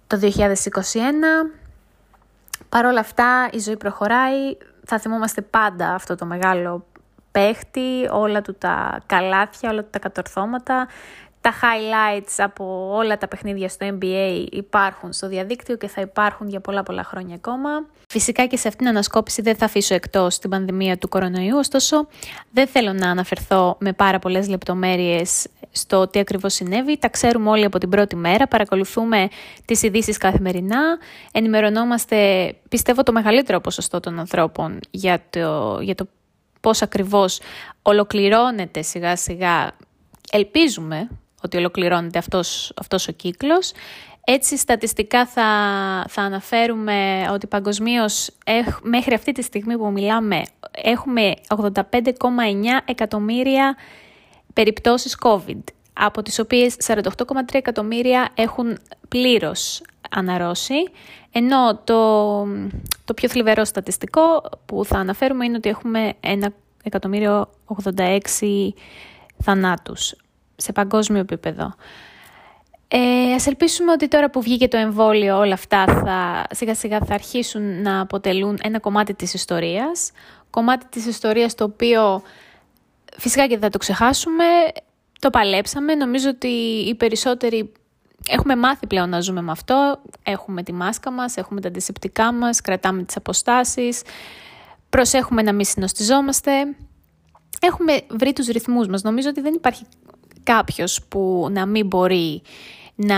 το 0.08 0.20
2021. 0.22 0.30
Παρ' 2.70 2.86
όλα 2.86 3.00
αυτά 3.00 3.50
η 3.52 3.60
ζωή 3.60 3.78
προχωράει, 3.78 4.58
θα 4.86 5.00
θυμόμαστε 5.00 5.42
πάντα 5.42 5.94
αυτό 5.94 6.16
το 6.16 6.26
μεγάλο 6.26 6.86
παίχτη, 7.32 8.08
όλα 8.12 8.42
του 8.42 8.54
τα 8.54 9.02
καλάθια, 9.06 9.70
όλα 9.70 9.84
του 9.84 9.90
τα 9.90 10.00
κατορθώματα, 10.00 10.88
Τα 11.44 11.54
highlights 11.62 12.34
από 12.38 12.92
όλα 12.96 13.18
τα 13.18 13.28
παιχνίδια 13.28 13.70
στο 13.70 13.98
NBA 14.00 14.46
υπάρχουν 14.52 15.14
στο 15.14 15.28
διαδίκτυο 15.28 15.76
και 15.76 15.88
θα 15.88 16.02
υπάρχουν 16.02 16.50
για 16.50 16.60
πολλά 16.60 16.84
πολλά 16.84 17.04
χρόνια 17.04 17.36
ακόμα. 17.36 17.70
Φυσικά 18.08 18.46
και 18.46 18.58
σε 18.58 18.68
αυτήν 18.68 18.86
την 18.86 18.88
ανασκόπηση 18.88 19.42
δεν 19.42 19.56
θα 19.56 19.66
αφήσω 19.66 19.94
εκτός 19.94 20.40
την 20.40 20.50
πανδημία 20.50 20.98
του 20.98 21.10
κορονοϊού, 21.10 21.58
ωστόσο 21.58 22.08
δεν 22.52 22.68
θέλω 22.68 22.94
να 22.94 23.10
αναφερθώ 23.10 23.76
με 23.80 23.94
πάρα 23.94 24.20
πολλές 24.20 24.48
λεπτομέρειες 24.48 25.48
στο 25.72 26.08
τι 26.08 26.20
ακριβώς 26.20 26.54
συνέβη. 26.54 26.98
Τα 26.98 27.10
ξέρουμε 27.10 27.50
όλοι 27.50 27.66
από 27.66 27.78
την 27.78 27.90
πρώτη 27.90 28.16
μέρα, 28.16 28.48
παρακολουθούμε 28.48 29.28
τις 29.66 29.84
ειδήσεις 29.84 30.18
καθημερινά, 30.18 30.98
ενημερωνόμαστε 31.32 32.18
πιστεύω 32.70 33.04
το 33.04 33.12
μεγαλύτερο 33.12 33.60
ποσοστό 33.62 34.00
των 34.00 34.20
ανθρώπων 34.20 34.80
για 34.92 35.22
το, 35.30 35.80
για 35.82 35.96
το 35.96 36.08
πώς 36.62 36.82
ακριβώς 36.82 37.40
ολοκληρώνεται 37.82 38.82
σιγά 38.82 39.16
σιγά, 39.16 39.72
ελπίζουμε 40.32 41.10
ότι 41.44 41.58
ολοκληρώνεται 41.58 42.18
αυτός, 42.18 42.74
αυτός 42.76 43.08
ο 43.08 43.12
κύκλος. 43.12 43.72
Έτσι 44.26 44.58
στατιστικά 44.58 45.26
θα, 45.26 45.44
θα 46.10 46.22
αναφέρουμε 46.22 47.28
ότι 47.32 47.48
παγκοσμίως 47.48 48.30
μέχρι 48.82 49.14
αυτή 49.14 49.32
τη 49.32 49.42
στιγμή 49.42 49.78
που 49.78 49.92
μιλάμε 49.92 50.44
έχουμε 50.72 51.34
85,9 51.48 51.72
εκατομμύρια 52.86 53.76
περιπτώσεις 54.54 55.18
COVID, 55.22 55.60
από 55.94 56.22
τις 56.22 56.40
οποίες 56.40 56.76
48,3 56.88 57.04
εκατομμύρια 57.52 58.30
έχουν 58.34 58.78
πλήρως 59.08 59.82
αναρρώσει, 60.10 60.76
ενώ 61.32 61.78
το, 61.84 62.44
το 63.06 63.14
πιο 63.14 63.30
θλιβερό 63.30 63.66
στατιστικό 63.66 64.44
που 64.66 64.86
θα 64.86 64.98
αναφέρουμε 64.98 65.46
είναι 65.46 65.58
ότι 65.58 65.70
έχουμε 65.70 66.14
1.86 67.70 68.70
θανάτους 69.44 70.16
σε 70.64 70.72
παγκόσμιο 70.72 71.20
επίπεδο. 71.20 71.76
Ε, 72.96 73.34
ας 73.34 73.48
ελπίσουμε 73.48 73.92
ότι 73.92 74.08
τώρα 74.08 74.30
που 74.30 74.42
βγήκε 74.42 74.68
το 74.68 74.78
εμβόλιο 74.78 75.38
όλα 75.38 75.54
αυτά 75.54 75.86
θα, 75.86 76.46
σιγά 76.56 76.76
σιγά 76.76 77.00
θα 77.00 77.14
αρχίσουν 77.14 77.82
να 77.82 78.00
αποτελούν 78.00 78.58
ένα 78.64 78.80
κομμάτι 78.80 79.14
της 79.14 79.34
ιστορίας. 79.34 80.12
Κομμάτι 80.50 80.86
της 80.90 81.06
ιστορίας 81.06 81.56
το 81.56 81.64
οποίο 81.64 82.22
φυσικά 83.18 83.44
και 83.44 83.54
δεν 83.54 83.62
θα 83.62 83.70
το 83.70 83.78
ξεχάσουμε, 83.78 84.44
το 85.20 85.30
παλέψαμε. 85.30 85.96
Νομίζω 85.96 86.30
ότι 86.30 86.48
οι 86.88 86.96
περισσότεροι 86.96 87.72
έχουμε 88.28 88.56
μάθει 88.56 88.88
πλέον 88.88 89.10
να 89.10 89.22
ζούμε 89.22 89.42
με 89.42 89.52
αυτό. 89.52 90.02
Έχουμε 90.24 90.64
τη 90.64 90.74
μάσκα 90.74 91.12
μας, 91.12 91.38
έχουμε 91.38 91.62
τα 91.62 91.68
αντισηπτικά 91.68 92.34
μας, 92.34 92.62
κρατάμε 92.62 93.04
τις 93.04 93.16
αποστάσεις, 93.16 94.02
προσέχουμε 94.90 95.42
να 95.42 95.54
μην 95.54 95.66
συνοστιζόμαστε. 95.66 96.52
Έχουμε 97.62 98.02
βρει 98.10 98.34
τους 98.34 98.48
ρυθμούς 98.48 98.88
μας. 98.88 99.02
Νομίζω 99.02 99.30
ότι 99.30 99.42
δεν 99.42 99.54
υπάρχει 99.54 99.86
κάποιος 100.44 101.00
που 101.08 101.48
να 101.52 101.66
μην 101.66 101.88
μπορεί 101.88 102.42
να, 102.96 103.18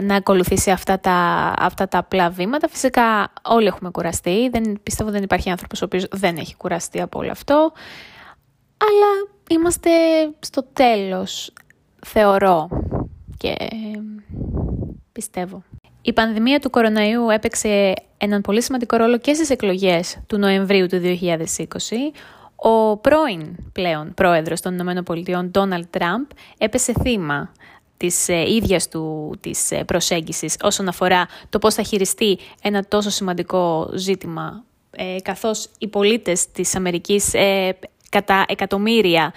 να 0.00 0.14
ακολουθήσει 0.14 0.70
αυτά 0.70 1.00
τα, 1.00 1.12
αυτά 1.58 1.88
τα 1.88 1.98
απλά 1.98 2.30
βήματα. 2.30 2.68
Φυσικά 2.68 3.32
όλοι 3.42 3.66
έχουμε 3.66 3.90
κουραστεί. 3.90 4.48
Δεν, 4.48 4.80
πιστεύω 4.82 5.10
δεν 5.10 5.22
υπάρχει 5.22 5.50
άνθρωπος 5.50 5.82
ο 5.82 5.84
οποίος 5.84 6.06
δεν 6.10 6.36
έχει 6.36 6.56
κουραστεί 6.56 7.00
από 7.00 7.18
όλο 7.18 7.30
αυτό. 7.30 7.72
Αλλά 8.76 9.30
είμαστε 9.48 9.90
στο 10.38 10.62
τέλος, 10.72 11.52
θεωρώ 12.06 12.68
και 13.36 13.54
πιστεύω. 15.12 15.62
Η 16.02 16.12
πανδημία 16.12 16.58
του 16.58 16.70
κοροναϊού 16.70 17.30
έπαιξε 17.30 17.94
έναν 18.18 18.40
πολύ 18.40 18.62
σημαντικό 18.62 18.96
ρόλο 18.96 19.18
και 19.18 19.34
στις 19.34 19.50
εκλογές 19.50 20.18
του 20.26 20.38
Νοεμβρίου 20.38 20.86
του 20.86 21.00
2020. 21.20 21.36
Ο 22.62 22.96
πρώην 22.96 23.56
πλέον 23.72 24.14
πρόεδρος 24.14 24.60
των 24.60 24.78
ΗΠΑ, 24.78 25.44
Ντόναλτ 25.44 25.86
Τραμπ, 25.90 26.24
έπεσε 26.58 26.92
θύμα 27.02 27.52
της 27.96 28.28
ε, 28.28 28.54
ίδιας 28.54 28.88
του 28.88 29.34
της 29.40 29.70
ε, 29.70 29.84
προσέγγισης 29.84 30.56
όσον 30.62 30.88
αφορά 30.88 31.26
το 31.48 31.58
πώς 31.58 31.74
θα 31.74 31.82
χειριστεί 31.82 32.38
ένα 32.62 32.84
τόσο 32.88 33.10
σημαντικό 33.10 33.90
ζήτημα 33.94 34.64
ε, 34.90 35.16
καθώς 35.22 35.68
οι 35.78 35.88
πολίτες 35.88 36.50
της 36.50 36.76
Αμερικής 36.76 37.34
ε, 37.34 37.78
κατά 38.08 38.44
εκατομμύρια 38.48 39.32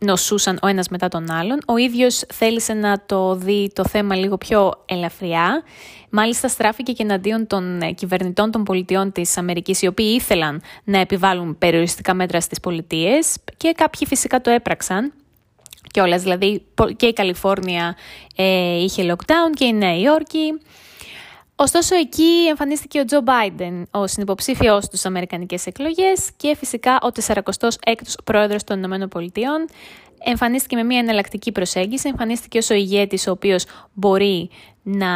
νοσούσαν 0.00 0.58
ο 0.62 0.66
ένας 0.66 0.88
μετά 0.88 1.08
τον 1.08 1.30
άλλον. 1.30 1.58
Ο 1.66 1.76
ίδιος 1.76 2.22
θέλησε 2.32 2.72
να 2.72 3.02
το 3.06 3.34
δει 3.34 3.70
το 3.74 3.84
θέμα 3.84 4.14
λίγο 4.14 4.38
πιο 4.38 4.72
ελαφριά. 4.86 5.62
Μάλιστα 6.10 6.48
στράφηκε 6.48 6.92
και 6.92 7.02
εναντίον 7.02 7.46
των 7.46 7.80
ε, 7.80 7.92
κυβερνητών 7.92 8.50
των 8.50 8.64
πολιτιών 8.64 9.12
της 9.12 9.36
Αμερικής, 9.36 9.82
οι 9.82 9.86
οποίοι 9.86 10.12
ήθελαν 10.16 10.62
να 10.84 10.98
επιβάλλουν 10.98 11.58
περιοριστικά 11.58 12.14
μέτρα 12.14 12.40
στις 12.40 12.60
πολιτείες 12.60 13.36
και 13.56 13.72
κάποιοι 13.72 14.06
φυσικά 14.06 14.40
το 14.40 14.50
έπραξαν. 14.50 15.12
Και 15.90 16.02
δηλαδή 16.02 16.62
και 16.96 17.06
η 17.06 17.12
Καλιφόρνια 17.12 17.96
ε, 18.36 18.82
είχε 18.82 19.14
lockdown 19.14 19.54
και 19.54 19.64
η 19.64 19.72
Νέα 19.72 19.98
Υόρκη. 19.98 20.60
Ωστόσο, 21.62 21.94
εκεί 21.94 22.46
εμφανίστηκε 22.48 23.00
ο 23.00 23.04
Τζο 23.04 23.20
Μπάιντεν, 23.20 23.86
ο 23.90 24.06
συνυποψήφιος 24.06 24.84
στις 24.84 25.06
Αμερικανικές 25.06 25.66
εκλογές 25.66 26.30
και 26.36 26.56
φυσικά 26.56 26.98
ο 27.02 27.08
46ο 27.26 28.24
πρόεδρος 28.24 28.64
των 28.64 28.82
ΗΠΑ. 28.82 29.20
Εμφανίστηκε 30.24 30.76
με 30.76 30.82
μια 30.82 30.98
εναλλακτική 30.98 31.52
προσέγγιση, 31.52 32.08
εμφανίστηκε 32.08 32.58
ως 32.58 32.70
ο 32.70 32.74
ηγέτης 32.74 33.26
ο 33.26 33.30
οποίος 33.30 33.64
μπορεί 33.92 34.50
να, 34.82 35.06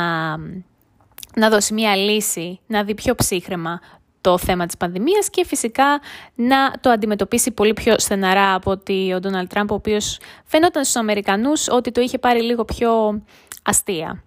να 1.37 1.51
δώσει 1.51 1.75
μια 1.75 1.97
λύση, 1.97 2.61
να 2.67 2.85
δει 2.85 2.95
πιο 2.95 3.15
ψύχρεμα 3.15 3.81
το 4.21 4.39
θέμα 4.39 4.67
της 4.67 4.77
πανδημίας 4.77 5.31
και 5.31 5.45
φυσικά 5.45 6.01
να 6.35 6.73
το 6.81 6.91
αντιμετωπίσει 6.91 7.51
πολύ 7.51 7.73
πιο 7.73 7.99
στεναρά 7.99 8.55
από 8.55 8.71
ότι 8.71 9.13
ο 9.15 9.21
Ντόναλτ 9.21 9.51
Τραμπ, 9.51 9.71
ο 9.71 9.75
οποίος 9.75 10.19
φαινόταν 10.45 10.85
στους 10.85 10.97
Αμερικανούς 10.97 11.69
ότι 11.69 11.91
το 11.93 12.01
είχε 12.01 12.19
πάρει 12.19 12.43
λίγο 12.43 12.65
πιο 12.65 13.23
αστεία. 13.63 14.25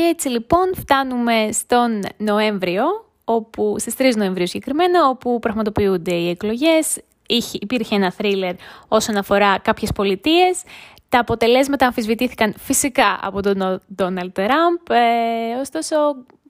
Και 0.00 0.06
έτσι 0.06 0.28
λοιπόν 0.28 0.74
φτάνουμε 0.74 1.48
στον 1.52 2.00
Νοέμβριο, 2.16 2.84
όπου, 3.24 3.74
στις 3.78 3.94
3 3.98 4.12
Νοεμβρίου 4.16 4.46
συγκεκριμένα, 4.46 5.08
όπου 5.08 5.38
πραγματοποιούνται 5.38 6.14
οι 6.14 6.28
εκλογές. 6.28 7.00
Είχε, 7.26 7.58
υπήρχε 7.60 7.94
ένα 7.94 8.12
θρίλερ 8.12 8.54
όσον 8.88 9.16
αφορά 9.16 9.58
κάποιες 9.58 9.92
πολιτείες. 9.92 10.62
Τα 11.08 11.18
αποτελέσματα 11.18 11.86
αμφισβητήθηκαν 11.86 12.54
φυσικά 12.58 13.18
από 13.22 13.42
τον 13.42 13.80
Ντόναλτ 13.94 14.32
Τραμπ, 14.32 14.90
ε, 14.90 15.60
ωστόσο 15.60 15.96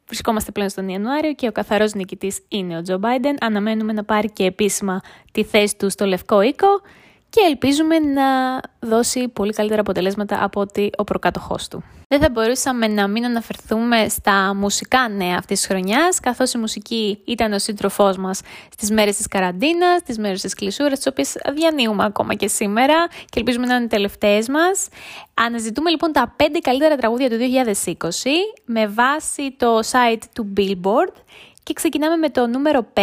βρισκόμαστε 0.06 0.50
πλέον 0.50 0.68
στον 0.68 0.88
Ιανουάριο 0.88 1.32
και 1.32 1.46
ο 1.46 1.52
καθαρός 1.52 1.94
νικητής 1.94 2.40
είναι 2.48 2.76
ο 2.76 2.82
Τζο 2.82 2.98
Μπάιντεν. 2.98 3.36
Αναμένουμε 3.40 3.92
να 3.92 4.04
πάρει 4.04 4.30
και 4.30 4.44
επίσημα 4.44 5.00
τη 5.32 5.44
θέση 5.44 5.76
του 5.76 5.90
στο 5.90 6.04
Λευκό 6.06 6.40
Οίκο 6.40 6.80
και 7.30 7.40
ελπίζουμε 7.46 7.98
να 7.98 8.60
δώσει 8.80 9.28
πολύ 9.28 9.52
καλύτερα 9.52 9.80
αποτελέσματα 9.80 10.44
από 10.44 10.60
ότι 10.60 10.90
ο 10.96 11.04
προκάτοχός 11.04 11.68
του. 11.68 11.84
Δεν 12.08 12.20
θα 12.20 12.30
μπορούσαμε 12.30 12.86
να 12.86 13.08
μην 13.08 13.24
αναφερθούμε 13.24 14.08
στα 14.08 14.54
μουσικά 14.54 15.08
νέα 15.08 15.36
αυτής 15.38 15.58
της 15.58 15.68
χρονιάς, 15.68 16.20
καθώς 16.20 16.52
η 16.52 16.58
μουσική 16.58 17.22
ήταν 17.24 17.52
ο 17.52 17.58
σύντροφός 17.58 18.16
μας 18.16 18.40
στις 18.72 18.90
μέρες 18.90 19.16
της 19.16 19.26
καραντίνας, 19.26 20.00
στις 20.00 20.18
μέρες 20.18 20.40
της 20.40 20.54
κλεισούρας, 20.54 20.98
τις 20.98 21.06
οποίες 21.06 21.36
διανύουμε 21.54 22.04
ακόμα 22.04 22.34
και 22.34 22.48
σήμερα 22.48 23.06
και 23.08 23.38
ελπίζουμε 23.38 23.66
να 23.66 23.74
είναι 23.74 23.84
οι 23.84 23.88
τελευταίες 23.88 24.48
μας. 24.48 24.88
Αναζητούμε 25.34 25.90
λοιπόν 25.90 26.12
τα 26.12 26.34
5 26.36 26.42
καλύτερα 26.62 26.96
τραγούδια 26.96 27.30
του 27.30 27.36
2020 27.36 28.08
με 28.64 28.86
βάση 28.86 29.54
το 29.56 29.78
site 29.78 30.22
του 30.34 30.52
Billboard 30.56 31.14
και 31.62 31.72
ξεκινάμε 31.72 32.16
με 32.16 32.28
το 32.30 32.46
νούμερο 32.46 32.86
5, 32.94 33.00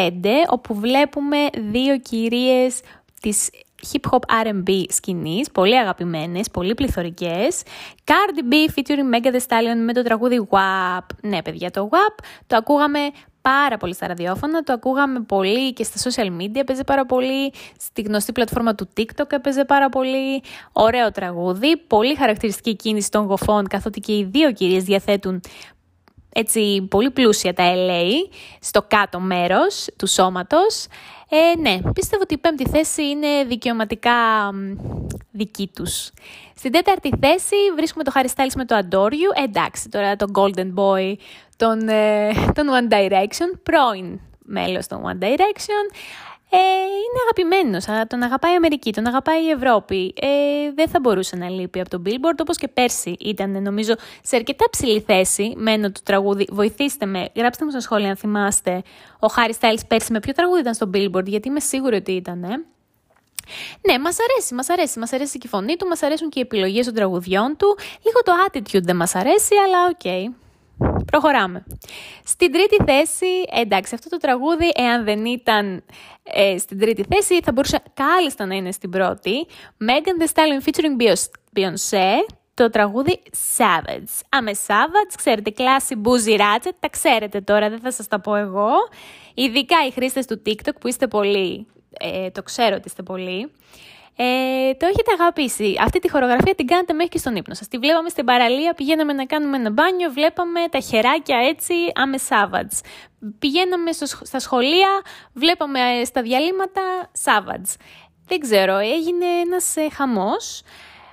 όπου 0.48 0.76
βλέπουμε 0.76 1.38
δύο 1.72 2.00
κυρίες 2.00 2.80
της 3.22 3.50
hip 3.92 4.12
hop 4.12 4.46
R&B 4.46 4.84
σκηνής, 4.90 5.52
πολύ 5.52 5.78
αγαπημένες, 5.78 6.50
πολύ 6.52 6.74
πληθωρικές. 6.74 7.62
Cardi 8.04 8.54
B 8.54 8.54
featuring 8.54 9.16
Mega 9.16 9.32
The 9.32 9.40
Stallion 9.48 9.78
με 9.86 9.94
το 9.94 10.02
τραγούδι 10.04 10.48
WAP. 10.50 11.06
Ναι 11.22 11.42
παιδιά, 11.42 11.72
το 11.72 11.90
WAP 11.92 12.24
το 12.48 12.56
ακούγαμε 12.56 13.00
πάρα 13.42 13.78
πολύ 13.78 13.94
στα 13.94 14.08
ραδιόφωνα, 14.08 14.64
το 14.64 14.74
ακούγαμε 14.74 15.20
πολύ 15.20 15.74
και 15.74 15.84
στα 15.84 16.10
social 16.10 16.42
media, 16.42 16.56
έπαιζε 16.56 16.84
πάρα 16.84 17.06
πολύ, 17.06 17.54
στη 17.80 18.02
γνωστή 18.02 18.32
πλατφόρμα 18.32 18.76
του 18.76 18.90
TikTok 18.98 19.32
έπαιζε 19.32 19.66
πάρα 19.66 19.90
πολύ, 19.90 20.44
ωραίο 20.72 21.12
τραγούδι, 21.12 21.78
πολύ 21.78 22.16
χαρακτηριστική 22.16 22.76
κίνηση 22.76 23.12
των 23.12 23.26
γοφών, 23.26 23.68
καθότι 23.68 24.00
και 24.00 24.18
οι 24.18 24.24
δύο 24.32 24.52
κυρίες 24.52 24.84
διαθέτουν 24.84 25.42
έτσι 26.40 26.88
πολύ 26.90 27.12
πλούσια 27.12 27.54
τα 27.54 27.74
LA 27.76 28.12
στο 28.60 28.82
κάτω 28.88 29.20
μέρος 29.20 29.88
του 29.98 30.08
σώματος. 30.08 30.88
Ε, 31.30 31.60
ναι, 31.60 31.92
πίστευω 31.94 32.22
ότι 32.22 32.34
η 32.34 32.38
πέμπτη 32.38 32.70
θέση 32.70 33.08
είναι 33.08 33.44
δικαιωματικά 33.48 34.14
δική 35.32 35.72
τους. 35.76 36.12
Στην 36.56 36.72
τέταρτη 36.72 37.12
θέση 37.22 37.56
βρίσκουμε 37.76 38.04
το 38.04 38.12
Harry 38.16 38.28
Styles 38.36 38.54
με 38.56 38.66
το 38.66 38.76
Adore 38.78 39.12
You. 39.12 39.44
εντάξει, 39.44 39.90
τώρα 39.90 40.16
το 40.16 40.26
Golden 40.34 40.74
Boy, 40.76 41.14
τον, 41.56 41.88
ε, 41.88 42.32
τον 42.54 42.68
One 42.68 42.94
Direction, 42.94 43.60
πρώην 43.64 44.20
μέλος 44.40 44.88
των 44.88 45.02
One 45.06 45.24
Direction 45.24 45.96
ε, 46.50 46.58
είναι 46.58 47.20
αγαπημένος, 47.24 48.08
τον 48.08 48.22
αγαπάει 48.24 48.54
η 48.54 48.56
Αμερική, 48.56 48.94
τον 48.94 49.08
αγαπάει 49.08 49.44
η 49.46 49.50
Ευρώπη. 49.50 50.14
Ε, 50.22 50.28
δεν 50.76 50.88
θα 50.88 51.00
μπορούσε 51.00 51.36
να 51.36 51.50
λείπει 51.50 51.80
από 51.80 51.90
τον 51.90 52.04
Billboard, 52.06 52.38
όπως 52.42 52.58
και 52.58 52.68
πέρσι 52.68 53.16
ήταν 53.20 53.62
νομίζω 53.62 53.94
σε 54.24 54.36
αρκετά 54.36 54.66
ψηλή 54.70 55.02
θέση, 55.02 55.54
μ' 55.58 55.71
ένα 55.71 55.92
του 55.92 56.02
τραγούδι. 56.04 56.48
Βοηθήστε 56.52 57.06
με, 57.06 57.30
γράψτε 57.36 57.64
μου 57.66 57.72
στα 57.72 57.80
σχόλια 57.80 58.10
αν 58.10 58.16
θυμάστε 58.16 58.82
ο 59.20 59.28
Harry 59.28 59.54
Styles 59.60 59.82
πέρσι 59.88 60.12
με 60.12 60.20
ποιο 60.20 60.34
τραγούδι 60.34 60.60
ήταν 60.60 60.74
στο 60.74 60.90
Billboard, 60.94 61.26
γιατί 61.26 61.48
είμαι 61.48 61.60
σίγουρη 61.60 61.96
ότι 61.96 62.12
ήταν. 62.12 62.44
Ε. 62.44 62.66
Ναι, 63.82 64.00
μας 64.00 64.18
αρέσει, 64.30 64.54
μας 64.54 64.70
αρέσει. 64.70 65.00
Μας 65.00 65.14
αρέσει 65.14 65.38
και 65.38 65.48
η 65.48 65.50
φωνή 65.50 65.76
του, 65.76 65.88
μας 65.88 66.02
αρέσουν 66.04 66.30
και 66.30 66.40
οι 66.40 66.42
επιλογές 66.42 66.86
των 66.86 66.94
τραγουδιών 66.94 67.56
του. 67.58 67.78
Λίγο 68.06 68.20
το 68.24 68.32
attitude 68.48 68.84
δεν 68.84 68.96
μας 68.96 69.16
αρέσει, 69.16 69.56
αλλά 69.66 69.86
ok. 69.90 70.00
Okay. 70.04 70.47
Προχωράμε. 71.12 71.64
Στην 72.24 72.52
τρίτη 72.52 72.78
θέση, 72.86 73.28
εντάξει, 73.54 73.96
αυτό 73.96 74.10
το 74.10 74.18
τραγούδι, 74.18 74.72
εάν 74.76 75.04
δεν 75.04 75.26
ήταν 75.26 75.84
ε, 76.24 76.58
στην 76.58 76.80
τρίτη 76.80 77.06
θέση, 77.10 77.40
θα 77.44 77.52
μπορούσε 77.52 77.80
κάλλιστα 77.94 78.46
να 78.46 78.56
είναι 78.56 78.72
στην 78.72 78.90
πρώτη. 78.90 79.48
Megan 79.80 80.22
Thee 80.22 80.28
Stallion 80.34 80.70
featuring 80.70 81.16
Beyoncé, 81.56 82.14
το 82.54 82.70
τραγούδι 82.70 83.22
Savage. 83.58 84.22
Άμε 84.30 84.52
Savage, 84.68 85.14
ξέρετε, 85.18 85.50
κλάση 85.50 86.02
Boozy 86.04 86.40
Ratchet, 86.40 86.72
τα 86.80 86.90
ξέρετε 86.90 87.42
τώρα, 87.42 87.70
δεν 87.70 87.80
θα 87.80 87.92
σας 87.92 88.08
τα 88.08 88.20
πω 88.20 88.36
εγώ. 88.36 88.72
Ειδικά 89.34 89.76
οι 89.88 89.92
χρήστες 89.92 90.26
του 90.26 90.42
TikTok 90.46 90.76
που 90.80 90.88
είστε 90.88 91.08
πολύ, 91.08 91.68
ε, 92.00 92.30
το 92.30 92.44
ξέρω 92.44 92.76
ότι 92.76 92.88
είστε 92.88 93.04
πολύ. 93.04 93.52
Ε, 94.20 94.74
το 94.74 94.86
έχετε 94.86 95.12
αγαπήσει. 95.20 95.76
Αυτή 95.82 96.00
τη 96.00 96.10
χορογραφία 96.10 96.56
την 96.56 96.68
κάνετε 96.68 96.94
μέχρι 96.94 97.10
και 97.10 97.18
στον 97.18 97.36
ύπνο 97.36 97.54
σας. 97.54 97.68
Τη 97.68 97.78
βλέπαμε 97.78 98.10
στην 98.10 98.26
παραλία, 98.26 98.74
πηγαίναμε 98.74 99.14
να 99.14 99.26
κάνουμε 99.26 99.58
ένα 99.58 99.70
μπάνιο, 99.70 100.12
βλέπαμε 100.12 100.60
τα 100.72 100.80
χεράκια 100.80 101.38
έτσι, 101.38 101.74
άμε 101.96 102.18
Savage. 102.30 102.80
Πηγαίναμε 103.40 103.92
στα 104.22 104.40
σχολεία, 104.40 104.90
βλέπαμε 105.34 105.80
ε, 105.80 106.06
στα 106.06 106.22
διαλύματα 106.22 106.82
Savage. 107.24 107.76
Δεν 108.28 108.40
ξέρω, 108.40 108.78
έγινε 108.78 109.26
ένας 109.46 109.76
ε, 109.76 109.90
χαμός. 109.90 110.62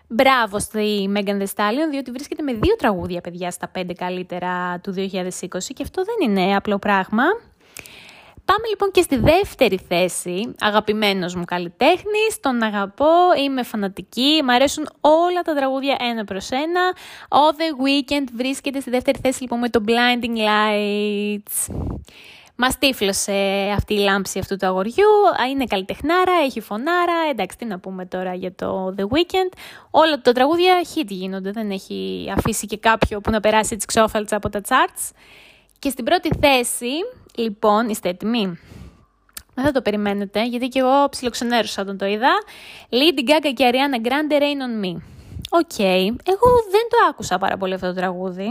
Μπράβο 0.08 0.58
στη 0.58 1.10
Megan 1.16 1.38
Thee 1.40 1.54
Stallion, 1.54 1.90
διότι 1.90 2.10
βρίσκεται 2.10 2.42
με 2.42 2.52
δύο 2.52 2.76
τραγούδια, 2.76 3.20
παιδιά, 3.20 3.50
στα 3.50 3.68
πέντε 3.68 3.92
καλύτερα 3.92 4.80
του 4.82 4.94
2020 4.96 5.08
και 5.74 5.82
αυτό 5.82 6.02
δεν 6.04 6.30
είναι 6.30 6.56
απλό 6.56 6.78
πράγμα. 6.78 7.24
Πάμε 8.44 8.66
λοιπόν 8.68 8.90
και 8.90 9.02
στη 9.02 9.16
δεύτερη 9.16 9.80
θέση, 9.88 10.54
αγαπημένος 10.60 11.34
μου 11.34 11.44
καλλιτέχνης, 11.44 12.40
τον 12.40 12.62
αγαπώ, 12.62 13.14
είμαι 13.44 13.62
φανατική, 13.62 14.40
μου 14.44 14.52
αρέσουν 14.52 14.88
όλα 15.00 15.42
τα 15.44 15.54
τραγούδια 15.54 15.96
ένα 16.00 16.24
προς 16.24 16.50
ένα. 16.50 16.96
All 17.28 17.54
The 17.60 17.86
Weekend 17.86 18.26
βρίσκεται 18.34 18.80
στη 18.80 18.90
δεύτερη 18.90 19.18
θέση 19.22 19.42
λοιπόν 19.42 19.58
με 19.58 19.68
το 19.68 19.84
Blinding 19.86 20.36
Lights. 20.36 21.74
Μας 22.56 22.78
τύφλωσε 22.78 23.32
αυτή 23.76 23.94
η 23.94 23.98
λάμψη 23.98 24.38
αυτού 24.38 24.56
του 24.56 24.66
αγοριού. 24.66 25.10
Είναι 25.50 25.64
καλλιτεχνάρα, 25.64 26.32
έχει 26.44 26.60
φωνάρα. 26.60 27.14
Εντάξει, 27.30 27.56
τι 27.56 27.64
να 27.64 27.78
πούμε 27.78 28.06
τώρα 28.06 28.34
για 28.34 28.54
το 28.54 28.94
The 28.98 29.02
Weeknd. 29.02 29.52
Όλα 29.90 30.20
τα 30.20 30.32
τραγούδια 30.32 30.74
hit 30.94 31.06
γίνονται. 31.06 31.50
Δεν 31.50 31.70
έχει 31.70 32.32
αφήσει 32.36 32.66
και 32.66 32.76
κάποιο 32.76 33.20
που 33.20 33.30
να 33.30 33.40
περάσει 33.40 33.76
έτσι 33.76 33.84
ξώφαλτσα 33.84 34.36
από 34.36 34.48
τα 34.48 34.60
charts. 34.68 35.10
Και 35.78 35.90
στην 35.90 36.04
πρώτη 36.04 36.30
θέση, 36.40 36.92
λοιπόν, 37.34 37.88
είστε 37.88 38.08
έτοιμοι; 38.08 38.58
Δεν 39.54 39.64
θα 39.64 39.72
το 39.72 39.82
περιμένετε, 39.82 40.46
γιατί 40.46 40.68
και 40.68 40.78
εγώ 40.78 41.08
ψιλοξενέρωσα 41.10 41.82
όταν 41.82 41.98
το 41.98 42.06
είδα. 42.06 42.30
Lady 42.90 43.30
Gaga 43.30 43.52
και 43.54 43.70
Ariana 43.72 44.06
Grande 44.06 44.40
Rain 44.40 44.42
on 44.42 44.84
Me. 44.84 45.02
Ok, 45.50 45.78
εγώ 45.78 46.50
δεν 46.70 46.86
το 46.90 46.96
άκουσα 47.08 47.38
πάρα 47.38 47.56
πολύ 47.56 47.74
αυτό 47.74 47.86
το 47.86 47.94
τραγούδι. 47.94 48.44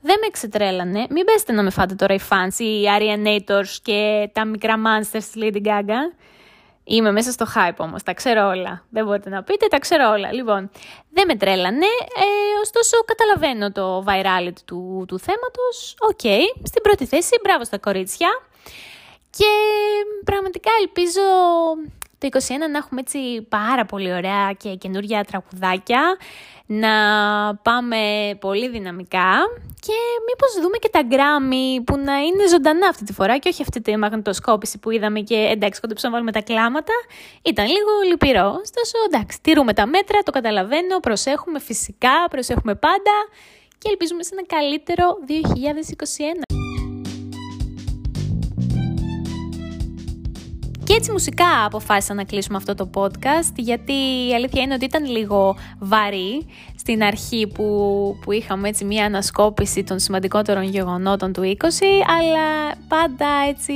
Δεν 0.00 0.16
με 0.20 0.28
ξετρέλανε. 0.30 1.06
Μην 1.10 1.24
πέσετε 1.24 1.52
να 1.52 1.62
με 1.62 1.70
φάτε 1.70 1.94
τώρα 1.94 2.14
οι 2.14 2.20
fans, 2.30 2.58
οι 2.58 2.84
Arianators 2.98 3.76
και 3.82 4.30
τα 4.32 4.44
μικρά 4.44 4.74
monsters 4.76 5.10
της 5.10 5.32
Lady 5.36 5.62
Gaga. 5.66 6.00
Είμαι 6.84 7.12
μέσα 7.12 7.30
στο 7.30 7.46
hype 7.54 7.76
όμως, 7.76 8.02
τα 8.02 8.14
ξέρω 8.14 8.48
όλα. 8.48 8.84
Δεν 8.90 9.04
μπορείτε 9.04 9.28
να 9.28 9.42
πείτε, 9.42 9.66
τα 9.66 9.78
ξέρω 9.78 10.10
όλα. 10.10 10.32
Λοιπόν, 10.32 10.70
δεν 11.10 11.24
με 11.26 11.36
τρέλανε, 11.36 11.86
ε, 12.16 12.60
ωστόσο 12.62 12.96
καταλαβαίνω 13.04 13.72
το 13.72 14.04
virality 14.06 14.62
του, 14.64 15.04
του 15.08 15.18
θέματος. 15.18 15.96
Οκ, 15.98 16.20
στην 16.62 16.82
πρώτη 16.82 17.06
θέση, 17.06 17.38
μπράβο 17.42 17.64
στα 17.64 17.78
κορίτσια. 17.78 18.28
Και 19.30 19.50
πραγματικά 20.24 20.70
ελπίζω 20.80 21.20
το 22.28 22.38
2021 22.38 22.70
να 22.70 22.78
έχουμε 22.78 23.00
έτσι 23.00 23.42
πάρα 23.48 23.84
πολύ 23.84 24.12
ωραία 24.12 24.52
και 24.58 24.74
καινούργια 24.74 25.24
τραγουδάκια, 25.24 26.16
να 26.66 26.90
πάμε 27.62 27.98
πολύ 28.40 28.68
δυναμικά 28.68 29.30
και 29.80 29.92
μήπως 30.26 30.62
δούμε 30.62 30.76
και 30.76 30.88
τα 30.88 31.02
γκράμι 31.02 31.82
που 31.86 31.96
να 31.96 32.16
είναι 32.18 32.48
ζωντανά 32.48 32.86
αυτή 32.88 33.04
τη 33.04 33.12
φορά 33.12 33.38
και 33.38 33.48
όχι 33.48 33.62
αυτή 33.62 33.80
τη 33.80 33.96
μαγνητοσκόπηση 33.96 34.78
που 34.78 34.90
είδαμε 34.90 35.20
και 35.20 35.48
εντάξει 35.50 35.80
κόντεψα 35.80 36.06
να 36.06 36.12
βάλουμε 36.12 36.32
τα 36.32 36.42
κλάματα, 36.42 36.92
ήταν 37.42 37.66
λίγο 37.66 37.90
λυπηρό. 38.08 38.48
Ωστόσο 38.62 38.96
εντάξει, 39.06 39.38
τηρούμε 39.42 39.72
τα 39.72 39.86
μέτρα, 39.86 40.18
το 40.24 40.30
καταλαβαίνω, 40.30 41.00
προσέχουμε 41.00 41.60
φυσικά, 41.60 42.26
προσέχουμε 42.30 42.74
πάντα 42.74 43.14
και 43.78 43.88
ελπίζουμε 43.90 44.22
σε 44.22 44.30
ένα 44.32 44.46
καλύτερο 44.46 45.18
2021. 46.48 46.71
Και 50.92 50.98
έτσι 50.98 51.10
μουσικά 51.10 51.64
αποφάσισα 51.64 52.14
να 52.14 52.24
κλείσουμε 52.24 52.56
αυτό 52.56 52.74
το 52.74 52.90
podcast 52.94 53.52
γιατί 53.56 53.92
η 54.28 54.34
αλήθεια 54.34 54.62
είναι 54.62 54.74
ότι 54.74 54.84
ήταν 54.84 55.06
λίγο 55.06 55.56
βαρύ 55.78 56.46
στην 56.76 57.02
αρχή 57.02 57.46
που, 57.46 57.64
που 58.20 58.32
είχαμε 58.32 58.68
έτσι 58.68 58.84
μια 58.84 59.04
ανασκόπηση 59.04 59.84
των 59.84 59.98
σημαντικότερων 59.98 60.62
γεγονότων 60.62 61.32
του 61.32 61.42
20 61.42 61.64
αλλά 62.18 62.74
πάντα 62.88 63.26
έτσι 63.48 63.72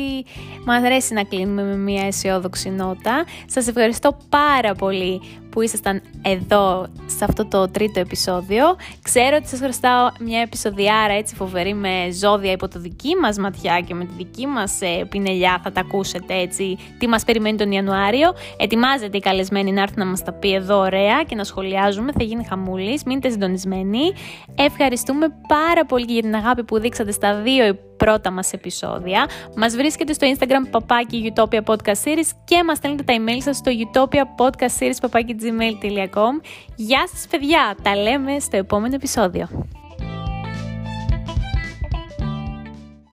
μου 0.67 0.73
αρέσει 0.73 1.15
να 1.15 1.25
κλείνουμε 1.25 1.63
με 1.63 1.77
μια 1.77 2.07
αισιόδοξη 2.07 2.71
νότα. 2.71 3.25
Σας 3.47 3.67
ευχαριστώ 3.67 4.17
πάρα 4.29 4.75
πολύ 4.75 5.21
που 5.57 5.63
ήσασταν 5.63 6.03
εδώ 6.23 6.87
σε 7.07 7.25
αυτό 7.25 7.47
το 7.47 7.71
τρίτο 7.71 8.01
επεισόδιο. 8.01 8.65
Ξέρω 9.03 9.37
ότι 9.37 9.49
σας 9.49 9.59
χρωστάω 9.59 10.09
μια 10.21 10.41
επεισοδιάρα 10.41 11.13
έτσι 11.13 11.35
φοβερή 11.35 11.75
με 11.75 12.09
ζώδια 12.21 12.53
υπό 12.53 12.69
το 12.69 12.79
δική 12.81 13.15
μας 13.21 13.39
ματιά 13.39 13.81
και 13.81 13.95
με 13.95 14.05
τη 14.05 14.13
δική 14.17 14.47
μας 14.47 14.81
ε, 14.81 15.05
πινελιά 15.09 15.61
θα 15.63 15.73
τα 15.73 15.81
ακούσετε 15.81 16.35
έτσι 16.35 16.79
τι 16.99 17.07
μας 17.09 17.25
περιμένει 17.25 17.57
τον 17.57 17.73
Ιανουάριο. 17.73 18.35
Ετοιμάζεται 18.57 19.17
οι 19.17 19.21
καλεσμένοι 19.21 19.73
να 19.73 19.83
έρθουν 19.83 19.99
να 19.99 20.07
μας 20.07 20.25
τα 20.25 20.33
πει 20.33 20.55
εδώ 20.55 20.79
ωραία 20.79 21.23
και 21.23 21.35
να 21.35 21.45
σχολιάζουμε, 21.45 22.13
θα 22.13 22.23
γίνει 22.23 22.45
χαμούλης, 22.45 23.05
μείνετε 23.05 23.31
συντονισμένοι. 23.31 24.13
Ευχαριστούμε 24.55 25.27
πάρα 25.49 25.85
πολύ 25.87 26.13
για 26.13 26.23
την 26.23 26.35
αγάπη 26.35 26.65
που 26.65 26.79
δείξατε 26.79 27.13
στα 27.13 27.35
δύο 27.35 27.65
πρώτα 27.97 28.31
μας 28.31 28.53
επεισόδια. 28.53 29.29
Μας 29.57 29.77
βρίσκεται 29.77 30.13
στο 30.13 30.27
Instagram 30.35 30.71
παπάκι 30.71 31.33
Utopia 31.35 31.61
Podcast 31.65 32.03
Series 32.05 32.31
και 32.45 32.65
μας 32.65 32.77
στέλνετε 32.77 33.03
τα 33.03 33.15
email 33.19 33.39
σας 33.39 33.57
στο 33.57 33.73
Utopia 33.73 34.23
Podcast 34.45 34.83
Series 34.83 34.97
παπάκι 35.01 35.37
gmail.com. 35.41 36.45
Γεια 36.77 37.09
σας 37.13 37.27
παιδιά, 37.31 37.77
τα 37.83 37.97
λέμε 37.97 38.39
στο 38.39 38.57
επόμενο 38.57 38.95
επεισόδιο. 38.95 39.49